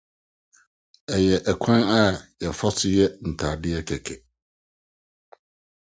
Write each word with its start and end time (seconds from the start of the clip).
Ɛyɛ 1.13 1.35
ɔkwan 1.51 1.81
a 1.97 1.99
wɔfa 2.43 2.67
so 2.77 2.87
yɛ 2.97 3.05
ntade 3.29 3.69
kɛkɛ. 3.87 4.15